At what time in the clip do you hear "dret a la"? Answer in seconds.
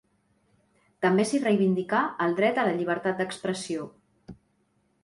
2.41-2.75